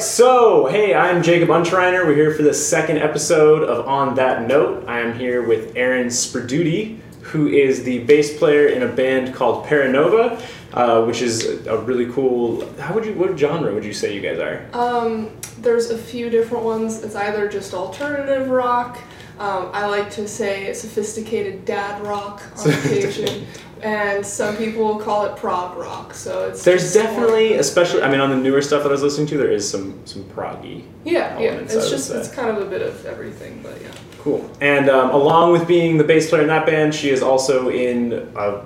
[0.00, 2.06] so hey, I'm Jacob Unschreiner.
[2.06, 4.84] We're here for the second episode of On That Note.
[4.86, 9.66] I am here with Aaron Sperduti, who is the bass player in a band called
[9.66, 10.40] Paranova,
[10.72, 12.64] uh, which is a really cool.
[12.76, 13.14] How would you?
[13.14, 14.64] What genre would you say you guys are?
[14.72, 17.02] Um, there's a few different ones.
[17.02, 19.00] It's either just alternative rock.
[19.38, 23.46] Um, I like to say sophisticated dad rock on occasion,
[23.82, 26.12] and some people call it prog rock.
[26.14, 28.92] So it's There's just more- definitely, especially, I mean, on the newer stuff that I
[28.92, 30.84] was listening to, there is some some proggy.
[31.04, 31.52] yeah, yeah.
[31.52, 32.16] It's just say.
[32.18, 33.92] it's kind of a bit of everything, but yeah.
[34.18, 34.50] Cool.
[34.60, 38.12] And um, along with being the bass player in that band, she is also in
[38.36, 38.62] a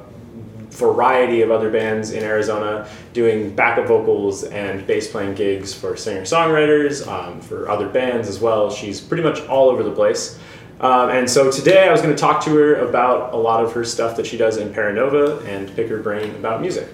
[0.70, 6.22] variety of other bands in Arizona, doing backup vocals and bass playing gigs for singer
[6.22, 8.70] songwriters, um, for other bands as well.
[8.70, 10.38] She's pretty much all over the place.
[10.82, 13.72] Um, and so today I was going to talk to her about a lot of
[13.72, 16.88] her stuff that she does in Paranova and pick her brain about music.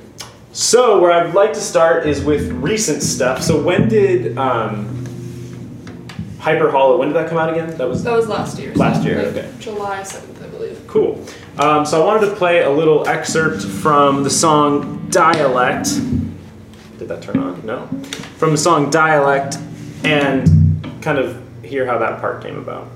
[0.53, 3.42] So, where I'd like to start is with recent stuff.
[3.42, 5.06] So, when did um,
[6.39, 7.77] Hyper Hollow, when did that come out again?
[7.77, 8.75] That was That was last year.
[8.75, 9.53] Last year, like, okay.
[9.58, 10.83] July seventh, I believe.
[10.86, 11.25] Cool.
[11.58, 15.84] Um, so I wanted to play a little excerpt from the song Dialect.
[16.98, 17.64] Did that turn on?
[17.64, 17.86] No.
[18.36, 19.58] From the song Dialect
[20.05, 20.47] and
[21.02, 22.89] kind of hear how that part came about.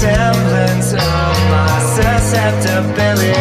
[0.00, 0.98] Semblance of
[1.52, 3.34] my susceptibility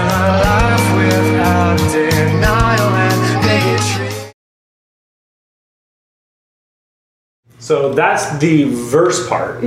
[0.10, 4.34] a life without denial and bigotry.
[7.60, 9.64] So that's the verse part.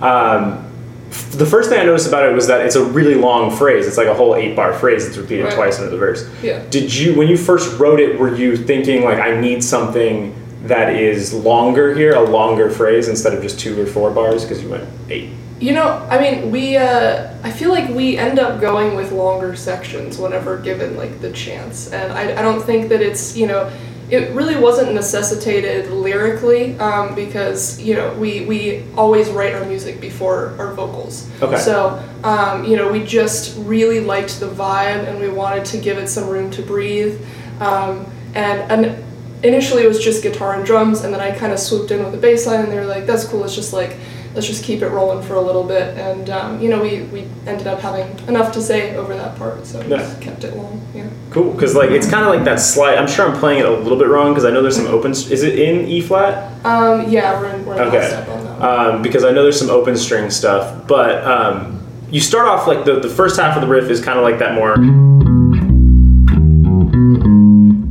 [0.00, 0.64] Um,
[1.10, 3.86] f- the first thing I noticed about it was that it's a really long phrase.
[3.88, 5.54] It's like a whole eight bar phrase that's repeated Right.
[5.54, 6.28] twice into the verse.
[6.42, 6.62] Yeah.
[6.70, 10.94] Did you, when you first wrote it, were you thinking like I need something that
[10.94, 14.70] is longer here, a longer phrase instead of just two or four bars because you
[14.70, 15.30] went eight?
[15.58, 19.54] You know, I mean, we, uh, I feel like we end up going with longer
[19.54, 21.92] sections whenever given, like, the chance.
[21.92, 23.72] And I, I don't think that it's, you know,
[24.10, 30.00] it really wasn't necessitated lyrically um, because, you know, we, we always write our music
[30.00, 31.30] before our vocals.
[31.40, 31.56] Okay.
[31.56, 35.96] So, um, you know, we just really liked the vibe and we wanted to give
[35.96, 37.24] it some room to breathe.
[37.60, 39.04] Um, and, and
[39.42, 42.12] initially it was just guitar and drums, and then I kind of swooped in with
[42.12, 43.40] the bass line, and they were like, "That's cool.
[43.40, 43.96] Let's just like,
[44.34, 47.26] let's just keep it rolling for a little bit." And um, you know, we we
[47.46, 49.96] ended up having enough to say over that part, so we Yeah.
[49.98, 50.80] just kept it long.
[50.94, 51.08] Yeah.
[51.30, 52.96] Cool, because like it's kind of like that slide.
[52.98, 55.12] I'm sure I'm playing it a little bit wrong because I know there's some open.
[55.12, 56.50] Is it in E flat?
[56.64, 58.06] Um, yeah, we're in, we're in Okay.
[58.08, 58.58] step on that.
[58.60, 58.94] One.
[58.96, 62.84] Um, because I know there's some open string stuff, but um, you start off like
[62.84, 64.74] the the first half of the riff is kind of like that more.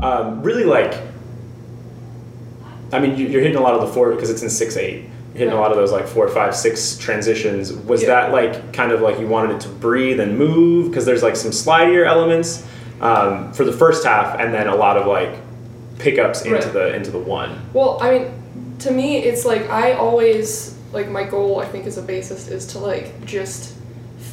[0.03, 0.93] Um, really like.
[2.91, 5.05] I mean, you- you're hitting a lot of the four because it's in six eight.
[5.33, 7.71] You're hitting a lot of those like four, five, six transitions.
[7.71, 8.07] Was Yeah.
[8.09, 11.35] that like kind of like you wanted it to breathe and move because there's like
[11.37, 12.63] some slidier elements
[12.99, 15.29] um, for the first half, and then a lot of like
[15.99, 16.73] pickups into Right.
[16.73, 17.49] the into the one.
[17.73, 18.25] Well, I mean,
[18.79, 21.59] to me, it's like I always like my goal.
[21.59, 23.73] I think as a bassist is to like just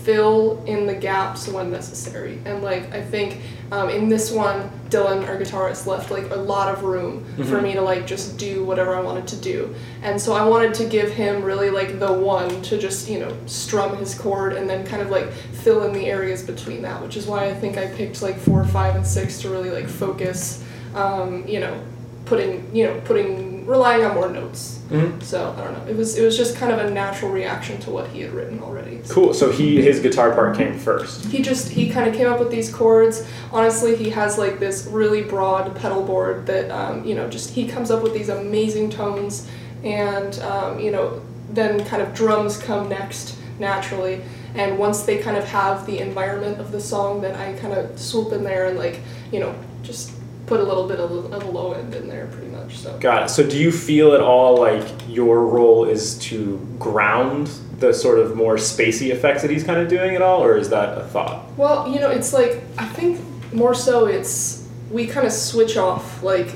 [0.05, 2.39] fill in the gaps when necessary.
[2.45, 6.73] And like I think um, in this one, Dylan, our guitarist, left like a lot
[6.73, 9.75] of room for me to like just do whatever I wanted to do.
[10.03, 13.37] And so I wanted to give him really like the one to just you know
[13.47, 17.17] strum his chord and then kind of like fill in the areas between that, which
[17.17, 20.65] is why I think I picked like four, five, and six to really like focus.
[20.95, 21.79] Um, you know,
[22.25, 24.79] putting you know putting relying on more notes.
[24.91, 25.23] Mhm.
[25.23, 25.91] So I don't know.
[25.91, 28.61] It was it was just kind of a natural reaction to what he had written
[28.63, 29.01] already.
[29.05, 29.35] So Cool.
[29.35, 31.27] So he his guitar part came first.
[31.27, 33.25] He just he kind of came up with these chords.
[33.53, 37.69] Honestly, he has like this really broad pedal board that um, you know just he
[37.69, 39.47] comes up with these amazing tones,
[39.85, 41.21] and um, you know
[41.51, 44.23] then kind of drums come next naturally.
[44.55, 47.99] And once they kind of have the environment of the song, then I kind of
[47.99, 50.13] swoop in there and like you know just
[50.49, 52.79] put a little bit of, the low end in there pretty much.
[52.79, 52.99] So.
[52.99, 53.29] Got it.
[53.29, 58.35] So do you feel at all like your role is to ground the sort of
[58.35, 61.57] more spacey effects that he's kind of doing at all, or is that a thought?
[61.57, 63.21] Well, you know, it's like I think
[63.53, 66.49] more so it's we kind of switch off like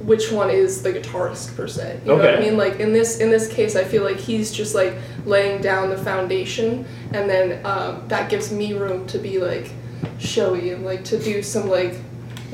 [0.00, 2.00] which one is the guitarist per se.
[2.02, 2.56] You know what I mean?
[2.56, 5.98] Like in this in this case, I feel like he's just like laying down the
[5.98, 9.70] foundation, and then um, that gives me room to be like
[10.18, 11.94] showy and like to do some like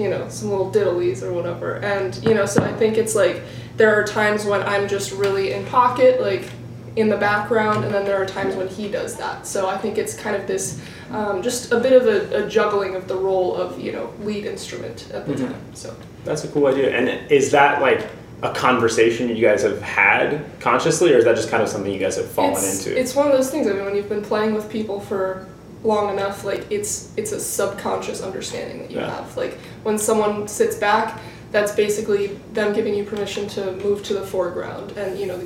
[0.00, 1.75] you know some little diddlies or whatever.
[1.76, 3.43] And you know, so I think it's like
[3.76, 6.49] there are times when I'm just really in pocket, like
[6.97, 9.47] in the background, and then there are times when he does that.
[9.47, 10.81] So I think it's kind of this,
[11.12, 14.47] um, just a bit of a, a juggling of the role of you know lead
[14.47, 15.47] instrument at the Mhm.
[15.49, 15.61] time.
[15.75, 15.94] So
[16.25, 16.91] That's a cool idea.
[16.96, 18.06] And is that like
[18.43, 21.99] a conversation you guys have had consciously, or is that just kind of something you
[22.00, 22.99] guys have fallen it's, into?
[22.99, 23.67] it's one of those things.
[23.67, 25.46] I mean, when you've been playing with people for
[25.82, 29.11] long enough, like it's it's a subconscious understanding that you Yeah.
[29.17, 29.37] have.
[29.37, 31.21] Like when someone sits back,
[31.53, 35.38] that's basically them giving you permission to move to the foreground, and you know,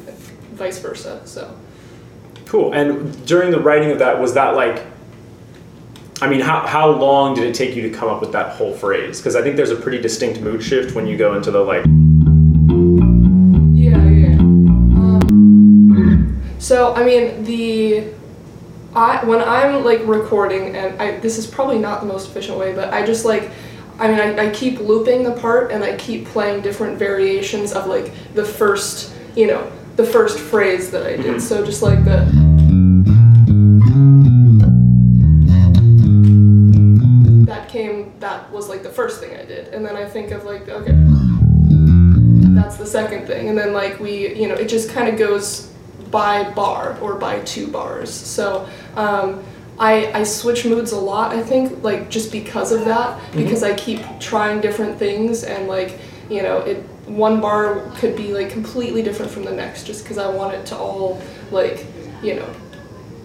[0.52, 1.20] vice versa.
[1.24, 1.50] So.
[2.46, 2.72] Cool.
[2.72, 4.82] And during the writing of that, was that like,
[6.20, 8.72] I mean, how, how long did it take you to come up with that whole
[8.74, 9.18] phrase?
[9.18, 11.84] Because I think there's a pretty distinct mood shift when you go into the like,
[13.74, 14.38] Yeah, yeah.
[14.38, 18.04] Um, so I mean the,
[18.94, 22.72] I when I'm like recording and I this is probably not the most efficient way,
[22.74, 23.50] but I just like,
[23.98, 27.86] I mean I, I keep looping the part and I keep playing different variations of
[27.86, 31.36] like the first you know the first phrase that I did.
[31.36, 31.40] Mhm.
[31.40, 32.24] So just like the.
[37.46, 38.12] That came.
[38.20, 40.94] That was like the first thing I did, and then I think of like okay
[42.54, 45.73] that's the second thing and then like we you know it just kind of goes
[46.14, 49.42] by bar or by two bars so um,
[49.80, 53.74] I, I switch moods a lot i think like just because of that because i
[53.74, 55.98] keep trying different things and like
[56.30, 56.76] you know it
[57.06, 60.64] one bar could be like completely different from the next just because i want it
[60.66, 61.20] to all
[61.50, 61.84] like
[62.22, 62.48] you know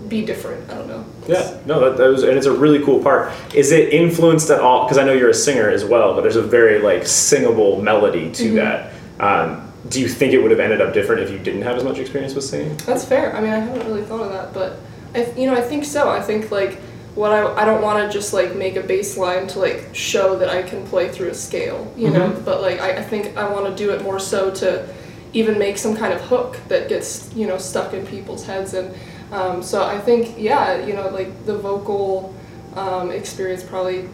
[0.08, 3.04] be different i don't know yeah, no, that, that was, and it's a really cool
[3.04, 3.32] part.
[3.54, 4.86] Is it influenced at all?
[4.86, 8.32] Because I know you're a singer as well, but there's a very like singable melody
[8.32, 8.94] to that.
[9.20, 11.84] Um, do you think it would have ended up different if you didn't have as
[11.84, 12.76] much experience with singing?
[12.86, 13.36] That's fair.
[13.36, 14.80] I mean, I haven't really thought of that, but
[15.16, 16.10] I, you know, I think so.
[16.10, 16.80] I think like
[17.16, 20.38] what I, I don't want to just like make a bass line to like show
[20.38, 22.30] that I can play through a scale, you know.
[22.46, 24.88] But like I, I think I want to do it more so to
[25.34, 28.94] even make some kind of hook that gets you know stuck in people's heads, and
[29.32, 32.34] um, so I think yeah, you know, like the vocal
[32.76, 34.10] um, experience probably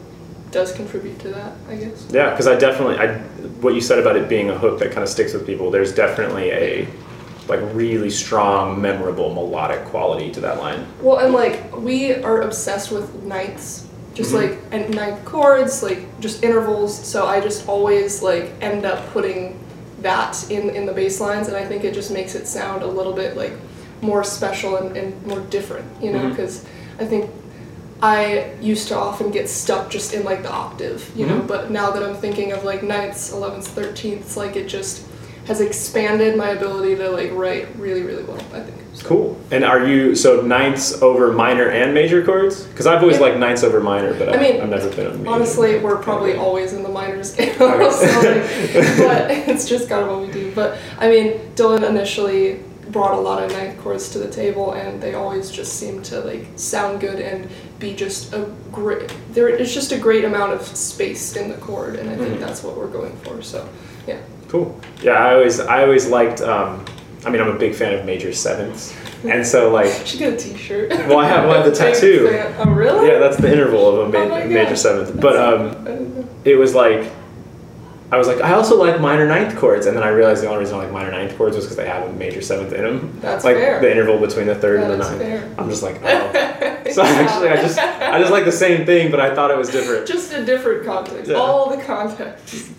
[0.56, 1.52] does contribute to that.
[1.69, 2.07] I guess.
[2.10, 3.18] Yeah, because I definitely, I
[3.62, 5.69] what you said about it being a hook that kind of sticks with people.
[5.69, 6.88] There's definitely a
[7.50, 10.88] like really strong, memorable melodic quality to that line.
[11.02, 13.86] Well, and like we are obsessed with ninths,
[14.16, 14.42] just Mhm.
[14.42, 16.98] like and ninth chords, like just intervals.
[16.98, 19.60] So I just always like end up putting
[20.02, 22.88] that in in the bass lines, and I think it just makes it sound a
[22.88, 23.54] little bit like
[24.02, 26.30] more special and, and more different, you know?
[26.30, 26.63] Because
[27.00, 27.30] I think
[28.06, 31.40] I used to often get stuck just in like the octave, you know.
[31.40, 31.48] Mhm.
[31.48, 35.02] But now that I'm thinking of like ninths, elevenths, thirteenths, like it just
[35.48, 38.38] has expanded my ability to like write really, really well.
[38.54, 38.78] I think.
[38.94, 39.07] So.
[39.07, 39.38] Cool.
[39.52, 42.63] And are you so ninths over minor and major chords?
[42.63, 43.25] Because I've always Yeah.
[43.28, 45.30] liked ninths over minor, but I I've, mean, I've never been a major.
[45.31, 47.57] Honestly, we're probably always in the minors, Okay.
[47.57, 50.52] so like, but it's just kind of what we do.
[50.54, 52.60] But I mean, Dylan initially
[52.92, 56.22] brought a lot of ninth chords to the table, and they always just seem to
[56.22, 57.50] like sound good and
[57.80, 59.13] be just a great.
[59.31, 62.39] There is just a great amount of space in the chord, and I think Mhm.
[62.39, 63.42] that's what we're going for.
[63.42, 63.68] So,
[64.07, 64.18] yeah.
[64.48, 64.80] Cool.
[65.01, 66.42] Yeah, I always I always liked.
[66.42, 66.86] Um,
[67.25, 68.94] I mean, I'm a big fan of major sevenths,
[69.27, 70.89] and so like, she get a T-shirt.
[71.07, 72.30] Well, I have- have the tattoo.
[72.60, 73.07] Oh, really?
[73.10, 75.19] yeah, that's the interval of a Oh ma- my major seventh.
[75.19, 76.28] But um, I didn't know.
[76.45, 77.10] it was like
[78.12, 80.60] I was like I also like minor ninth chords, and then I realized the only
[80.60, 83.18] reason I like minor ninth chords was because they have a major seventh in them.
[83.19, 83.81] That's like fair.
[83.81, 85.18] the interval between the third and the ninth.
[85.19, 85.50] fair.
[85.57, 86.31] I'm just like oh.
[86.95, 89.69] so actually, I just I just like the same thing, but I thought it was
[89.69, 90.07] different.
[90.07, 91.30] just a different context.
[91.31, 91.38] Yeah.
[91.38, 92.71] All the context.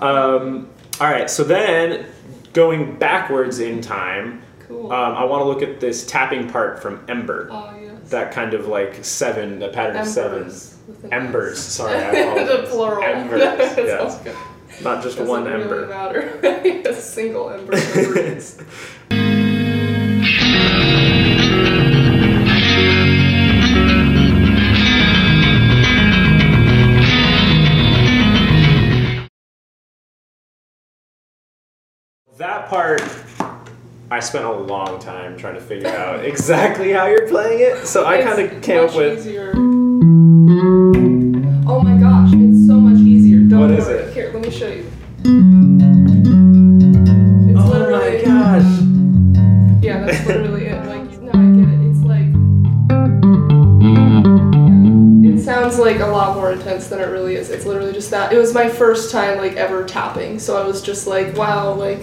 [0.00, 0.68] Um,
[1.00, 2.06] all right, so then
[2.52, 4.92] going backwards in time, Cool.
[4.92, 7.48] um, I want to look at this tapping part from Ember.
[7.50, 8.10] oh yes.
[8.10, 10.42] That kind of like seven, the pattern of seven.
[10.42, 10.76] Embers.
[11.10, 11.58] Embers.
[11.58, 11.64] S.
[11.64, 13.02] Sorry, I the plural.
[13.02, 13.42] Embers.
[14.00, 14.34] All.
[14.82, 15.86] Not just Doesn't one really ember.
[15.86, 16.40] matter.
[16.88, 17.76] a single ember.
[32.38, 33.02] That part,
[34.10, 37.86] I spent a long time trying to figure out exactly how you're playing it.
[37.86, 39.18] So I kind of came up with.
[39.20, 39.52] Easier.
[41.66, 43.40] Oh my gosh, it's so much easier.
[43.40, 43.78] Don't What worry.
[43.78, 44.14] is it?
[44.14, 44.86] Here, let me show you.
[47.50, 49.82] It's Oh literally, my gosh!
[49.82, 50.86] Yeah, that's literally it.
[50.86, 51.80] Like, no, I get it.
[51.90, 52.28] It's like.
[55.22, 55.32] Yeah.
[55.34, 57.50] It sounds like a lot more intense than it really is.
[57.50, 58.32] It's literally just that.
[58.32, 62.00] It was my first time, like, ever tapping, so I was just like, wow, like,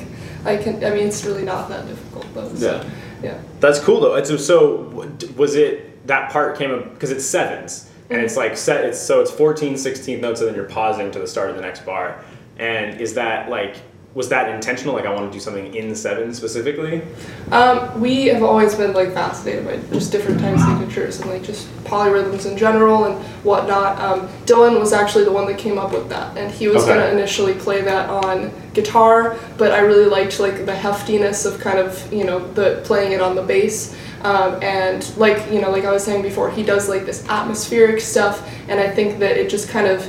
[0.50, 0.84] I can.
[0.84, 2.54] I mean, it's really not that difficult, though.
[2.56, 2.90] So, Yeah.
[3.24, 3.42] yeah.
[3.60, 4.16] That's cool though.
[4.16, 8.50] It's so w- was it that part came up because it's sevens and it's mm-hmm.
[8.50, 8.86] like set.
[8.86, 11.62] It's so it's 14, 16 notes and then you're pausing to the start of the
[11.62, 12.24] next bar.
[12.58, 13.78] And is that like
[14.16, 14.96] was that intentional?
[14.96, 17.04] Like I want to do something in seven specifically.
[17.52, 21.68] Um, we have always been like fascinated by just different time signatures and like just
[21.84, 24.00] polyrhythms in general and whatnot.
[24.02, 26.96] Um, Dylan was actually the one that came up with that, and he was Okay.
[26.96, 31.78] gonna initially play that on guitar, but I really liked like the heftiness of kind
[31.78, 33.96] of you know the playing it on the bass.
[34.24, 38.02] Um, and like you know, like I was saying before, he does like this atmospheric
[38.02, 40.06] stuff, and I think that it just kind of,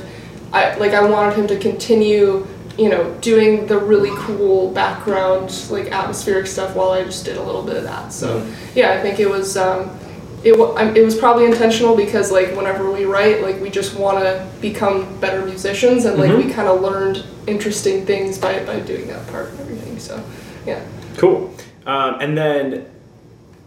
[0.51, 2.45] I like I wanted him to continue
[2.81, 7.43] you know, doing the really cool background, like atmospheric stuff while I just did a
[7.43, 8.11] little bit of that.
[8.11, 9.95] So, yeah, I think it was, um,
[10.43, 14.17] it, um, it was probably intentional because, like, whenever we write, like, we just want
[14.23, 19.05] to become better musicians and, like, we kind of learned interesting things by, by doing
[19.09, 19.99] that part and everything.
[19.99, 20.23] So,
[20.65, 20.83] yeah.
[21.17, 21.53] Cool.
[21.85, 22.87] Um, and then,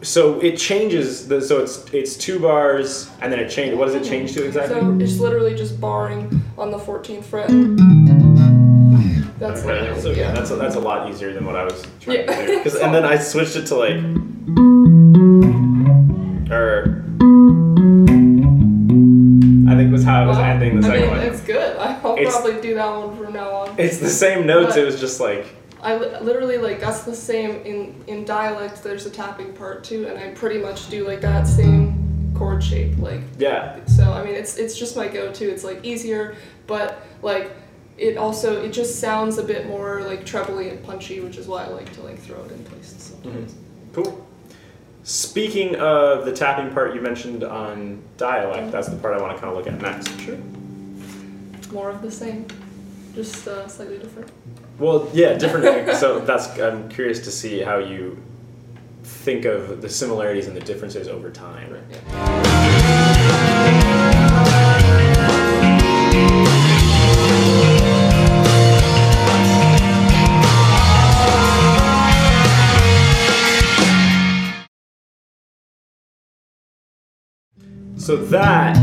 [0.02, 1.28] so it changes.
[1.28, 3.78] The, so it's it's two bars, and then it changes.
[3.78, 4.80] What does it change to exactly?
[4.80, 8.13] So, it's literally just barring on the 14th fret.
[9.48, 10.32] That's Okay, so yeah.
[10.32, 12.40] that's a, that's a lot easier than what I was trying Yeah.
[12.40, 12.62] to do.
[12.62, 13.96] 'Cause- and then I switched it to like,
[16.50, 17.02] or
[19.68, 21.20] I think was how I was Well, ending the second I mean, one.
[21.20, 21.76] it's good.
[21.78, 23.74] I'll It's- probably do that one from now on.
[23.78, 24.74] It's the same notes.
[24.74, 25.46] But- It was just like
[25.82, 28.82] I li- literally like that's the same in in dialect.
[28.82, 32.92] There's a tapping part too, and I pretty much do like that same chord shape.
[32.98, 35.44] Like yeah, so, I mean, it's it's just my go-to.
[35.50, 36.36] It's like easier,
[36.66, 37.50] but like
[37.96, 41.64] it also it just sounds a bit more like trebly and punchy, which is why
[41.64, 43.54] I like to like throw it in places sometimes.
[43.92, 44.26] cool.
[45.04, 49.40] Speaking of the tapping part you mentioned on dialect, that's the part I want to
[49.40, 50.18] kind of look at next.
[50.20, 50.38] Sure.
[51.72, 52.46] More of the same,
[53.14, 54.30] just uh, slightly different.
[54.78, 55.96] Well, yeah, different.
[55.96, 58.20] so that's I'm curious to see how you
[59.02, 61.76] think of the similarities and the differences over time.
[61.90, 62.73] Yeah.
[78.04, 78.76] So that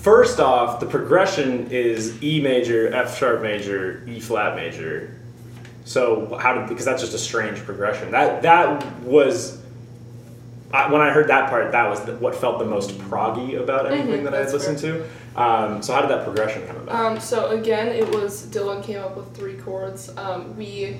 [0.00, 5.14] first off, the progression is E major, F sharp major, E flat major.
[5.84, 8.12] So how did because that's just a strange progression.
[8.12, 9.60] That that was
[10.72, 13.92] I, when I heard that part, that was the, what felt the most proggy about
[13.92, 15.06] anything that I had Mm-hmm, listened to.
[15.38, 16.94] Um, so how did that progression come about?
[16.94, 20.08] Um, so again, it was Dylan came up with three chords.
[20.16, 20.96] Um, we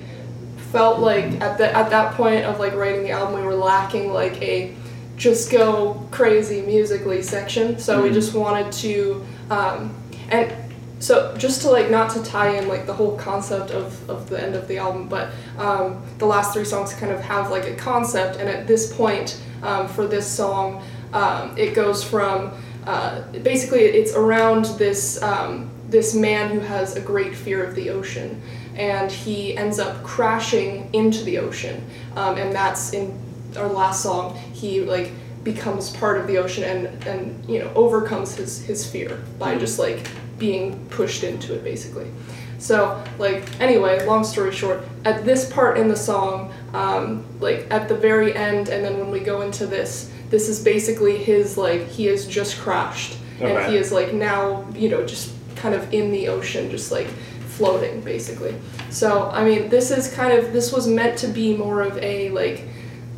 [0.71, 4.13] felt like at the at that point of like writing the album, we were lacking
[4.13, 4.75] like a
[5.23, 7.79] just go crazy musically section.
[7.79, 9.95] So we just wanted to um,
[10.27, 10.53] and
[10.99, 14.41] so just to like not to tie in like the whole concept of, of the
[14.41, 17.75] end of the album, but um, the last three songs kind of have like a
[17.75, 22.51] concept, and at this point um, for this song, um, it goes from
[22.85, 27.89] uh, basically it's around this um, this man who has a great fear of the
[27.89, 28.41] ocean,
[28.75, 31.83] and he ends up crashing into the ocean,
[32.15, 33.22] um, and that's in
[33.57, 34.37] our last song.
[34.53, 35.11] He like
[35.43, 39.77] becomes part of the ocean and and you know overcomes his his fear by just
[39.79, 40.07] like
[40.37, 42.09] being pushed into it basically.
[42.57, 47.89] So like anyway, long story short, at this part in the song, um, like at
[47.89, 51.87] the very end, and then when we go into this, this is basically his like
[51.87, 56.11] he has just crashed and he is like now you know just kind of in
[56.11, 57.07] the ocean, just like
[57.47, 58.55] floating basically.
[58.89, 62.29] So I mean, this is kind of this was meant to be more of a
[62.29, 62.65] like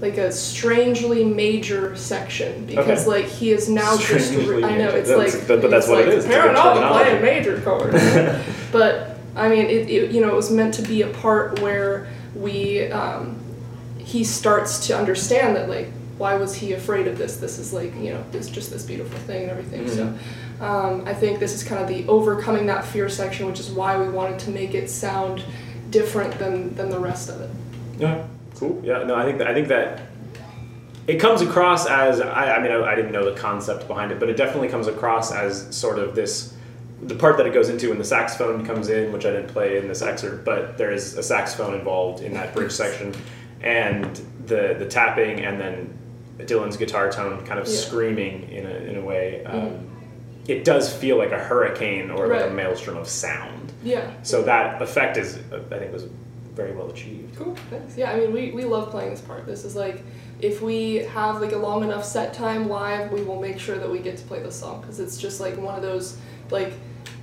[0.02, 5.10] like a strangely major section because like he is now just Strangely I know it's
[5.10, 6.25] That's- like but- but that's it's what like, is.
[6.25, 7.92] It's a good Paranormal playing major chord.
[8.72, 12.08] but I mean, it, it you know it was meant to be a part where
[12.36, 13.40] we um,
[13.98, 17.38] he starts to understand that like why was he afraid of this?
[17.38, 19.88] This is like you know it's just this beautiful thing and everything.
[19.90, 20.14] So
[20.62, 23.98] um, I think this is kind of the overcoming that fear section, which is why
[23.98, 25.44] we wanted to make it sound
[25.90, 27.50] different than than the rest of it.
[27.98, 28.25] Yeah,
[28.56, 28.82] cool.
[28.84, 30.02] Yeah, no, I think that I think that
[31.08, 34.20] it comes across as I, I mean I, I didn't know the concept behind it,
[34.20, 36.54] but it definitely comes across as sort of this
[37.02, 39.78] the part that it goes into when the saxophone comes in, which I didn't play
[39.78, 43.14] in this excerpt, but there is a saxophone involved in that bridge section,
[43.62, 44.16] and
[44.48, 45.94] the the tapping, and then
[46.40, 47.74] Dylan's guitar tone kind of Yeah.
[47.76, 49.44] screaming in a in a way.
[49.46, 49.92] Um,
[50.48, 53.74] It does feel like a hurricane or like a maelstrom of sound.
[53.84, 54.12] Yeah.
[54.22, 56.06] So that effect is, I think, was
[56.56, 57.36] very well achieved.
[57.36, 57.56] Cool.
[57.70, 57.98] Thanks.
[57.98, 59.46] Yeah, I mean, we, we love playing this part.
[59.46, 60.02] This is like,
[60.42, 63.90] if we have like a long enough set time live, we will make sure that
[63.90, 66.18] we get to play this song because it's just like one of those
[66.52, 66.74] like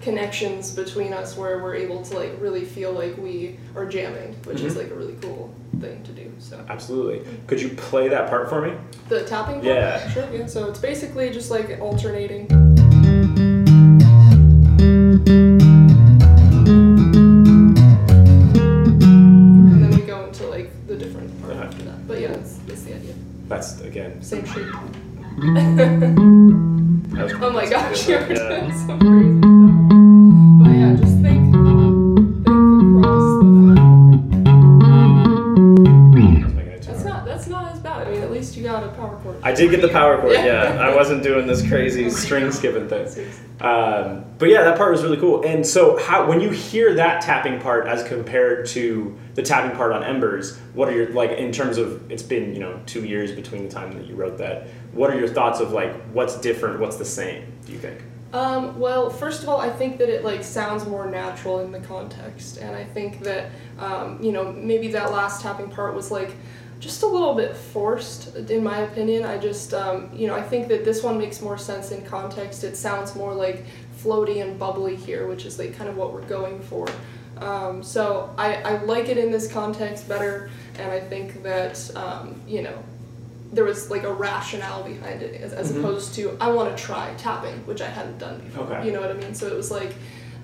[0.01, 4.61] connections between us where we're able to like really feel like we are jamming, which
[4.61, 4.79] is Mhm.
[4.79, 6.31] like a really cool thing to do.
[6.39, 7.23] So Absolutely.
[7.47, 8.75] Could you play that part for me?
[9.09, 9.55] the tapping.
[9.57, 9.65] part?
[9.67, 10.09] Yeah.
[10.11, 10.29] Sure.
[10.33, 10.47] Yeah.
[10.47, 12.72] So it's basically just like alternating.
[23.52, 24.23] That's again.
[24.23, 24.73] Same shape.
[27.14, 28.99] Oh my gosh, you're doing some
[39.42, 40.34] I did get the power chord.
[40.34, 40.75] Yeah.
[40.75, 43.06] Yeah, I wasn't doing this crazy string skipping thing.
[43.61, 45.44] Um, but yeah, that part was really cool.
[45.44, 49.92] And so, how when you hear that tapping part as compared to the tapping part
[49.92, 53.32] on Embers, what are your like in terms of it's been you know two years
[53.32, 54.68] between the time that you wrote that?
[54.92, 57.52] What are your thoughts of like what's different, what's the same?
[57.66, 58.00] Do you think?
[58.32, 61.80] Um, well, first of all, I think that it like sounds more natural in the
[61.80, 66.32] context, and I think that um, you know maybe that last tapping part was like
[66.83, 69.25] just a little bit forced, in my opinion.
[69.25, 72.65] I just um, you know I think that this one makes more sense in context.
[72.65, 73.65] It sounds more like
[74.03, 76.89] floaty and bubbly here, which is like kind of what we're going for.
[77.39, 82.41] Um, so I, I like it in this context better, and I think that um,
[82.49, 82.77] you know
[83.53, 85.79] there was like a rationale behind it as, as Mhm.
[85.79, 88.65] opposed to I want to try tapping, which I hadn't done before.
[88.65, 88.87] Okay.
[88.87, 89.35] You know what I mean?
[89.35, 89.95] So it was like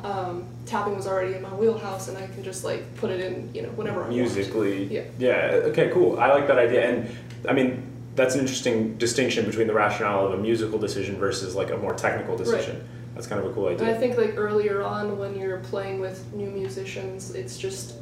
[0.05, 3.53] um, tapping was already in my wheelhouse, and I can just like put it in,
[3.55, 4.15] you know, whenever I want.
[4.17, 4.85] musically.
[4.85, 5.03] Yeah.
[5.19, 5.61] Yeah.
[5.71, 5.91] Okay.
[5.93, 6.19] Cool.
[6.19, 7.17] I like that idea, and
[7.49, 7.83] I mean
[8.15, 11.95] that's an interesting distinction between the rationale of a musical decision versus like a more
[11.95, 12.87] technical decision.
[13.15, 16.33] That's kind of a cool And I think like earlier on when you're playing with
[16.33, 17.95] new musicians, it's just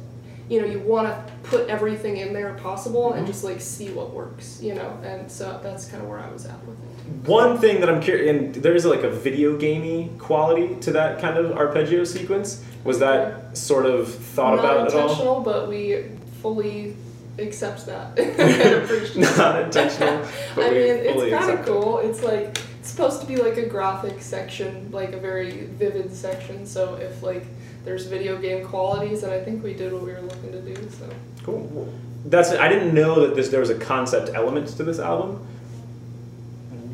[0.49, 3.27] you know you want to put everything in there possible and Mhm.
[3.27, 4.97] just like see what works, you know.
[5.03, 6.96] And so that's kind of where I was at with it.
[7.25, 11.37] One thing that I'm curious, and there's like a video gamey quality to that kind
[11.37, 12.63] of arpeggio sequence.
[12.83, 15.01] Was that sort of thought Not about at all?
[15.09, 16.03] intentional, but we
[16.41, 16.95] fully
[17.39, 19.37] accept that and appreciate it.
[19.37, 20.25] Not intentional,
[20.57, 21.71] I mean, it's kind of accept it.
[21.71, 21.97] cool.
[21.99, 26.65] It's like it's supposed to be like a graphic section, like a very vivid section.
[26.65, 27.45] So if like
[27.85, 30.75] there's video game qualities, and I think we did what we were looking to do.
[30.91, 31.09] So
[31.43, 31.93] Cool.
[32.25, 35.45] That's I didn't know that this there was a concept element to this album.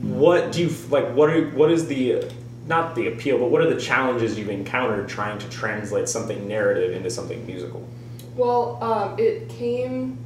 [0.03, 1.09] What do you like?
[1.13, 2.29] What are what is the
[2.67, 6.93] not the appeal, but what are the challenges you've encountered trying to translate something narrative
[6.93, 7.87] into something musical?
[8.35, 10.17] well, um, it came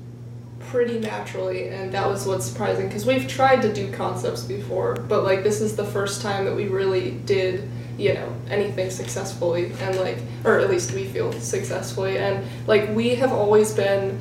[0.59, 5.23] pretty naturally, and that was what's surprising because we've tried to do concepts before, but
[5.23, 9.97] like this is the first time that we really did you know anything successfully and
[9.97, 14.19] like or at least we feel successfully and like we have always been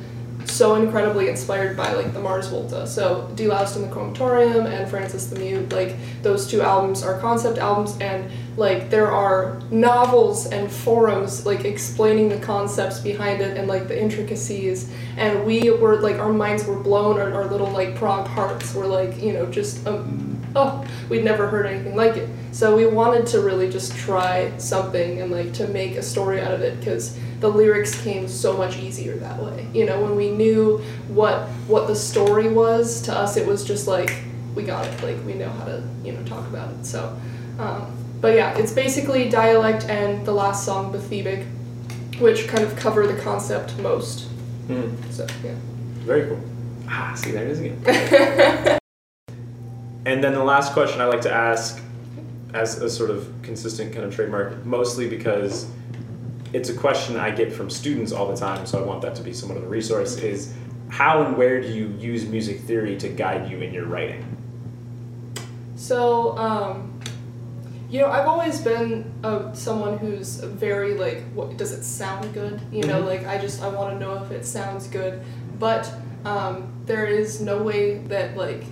[0.49, 2.87] so incredibly inspired by like the Mars Volta.
[2.87, 7.57] So De-Loused in the Comatorium and Frances the Mute, like those two albums are concept
[7.57, 13.67] albums and like there are novels and forums like explaining the concepts behind it and
[13.67, 17.95] like the intricacies and we were like our minds were blown our, our little like
[17.95, 22.27] prog hearts were like you know just um, oh we'd never heard anything like it
[22.57, 26.51] so we wanted to really just try something and like to make a story out
[26.51, 30.31] of it because the lyrics came so much easier that way you know when we
[30.31, 30.79] knew
[31.19, 34.11] what what the story was to us it was just like
[34.55, 37.15] we got it like we know how to you know talk about it so
[37.59, 37.85] um,
[38.21, 41.45] but yeah it's basically dialect and the last song Bathebic
[42.19, 44.27] which kind of cover the concept most
[44.67, 44.89] Hmm.
[45.11, 45.53] so yeah
[46.07, 46.39] Very cool.
[46.89, 47.77] Ah, see, there it is again.
[50.05, 51.81] and then the last question I like to ask,
[52.53, 55.67] as a sort of consistent kind of trademark, mostly because
[56.53, 59.21] it's a question I get from students all the time, so I want that to
[59.23, 60.53] be somewhat of a resource, is
[60.89, 64.23] how and where do you use music theory to guide you in your writing?
[65.75, 66.99] So, um,
[67.89, 72.59] you know, I've always been uh, someone who's very like, what does it sound good?
[72.71, 73.05] You know, Mhm.
[73.05, 75.21] like I just I want to know if it sounds good.
[75.59, 75.91] But
[76.25, 78.63] um, there is no way that like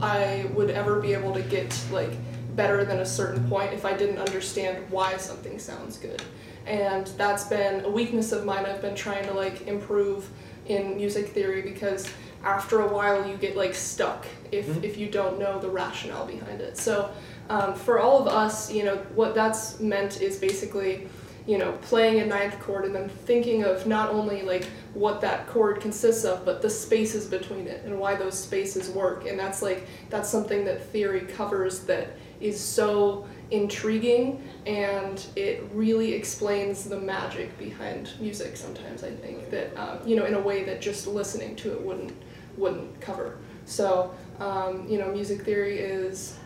[0.00, 2.12] I would ever be able to get like
[2.54, 6.22] better than a certain point if I didn't understand why something sounds good.
[6.66, 8.66] And that's been a weakness of mine.
[8.66, 10.28] I've been trying to like improve
[10.66, 12.08] in music theory because
[12.44, 14.84] after a while you get like stuck if, Mhm.
[14.84, 16.76] if you don't know the rationale behind it.
[16.76, 17.10] So
[17.48, 21.08] um, for all of us, you know, what that's meant is basically,
[21.46, 25.48] you know, playing a ninth chord and then thinking of not only like what that
[25.48, 29.26] chord consists of, but the spaces between it and why those spaces work.
[29.26, 32.10] And that's like that's something that theory covers that
[32.42, 39.76] is so intriguing and it really explains the magic behind music sometimes i think that
[39.76, 42.12] um, you know in a way that just listening to it wouldn't
[42.56, 43.38] wouldn't cover.
[43.64, 46.36] So um, you know music theory is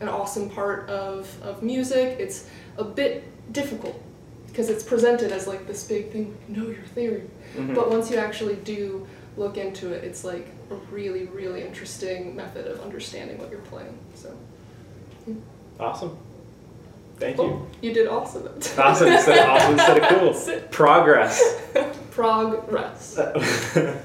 [0.00, 2.18] an awesome part of, of music.
[2.20, 4.00] It's a bit difficult
[4.48, 7.22] because it's presented as like this big thing know your theory.
[7.56, 7.74] Mhm.
[7.74, 9.06] but once you actually do
[9.36, 13.96] look into it it's like a really really interesting method of understanding what you're playing
[14.14, 14.34] so
[15.78, 16.16] Awesome.
[17.18, 17.44] Thank you.
[17.44, 18.46] Oh, you did awesome.
[18.78, 20.08] Awesome instead of awesome instead of
[20.54, 20.60] cool.
[20.70, 21.60] Progress.
[22.10, 23.18] Progress.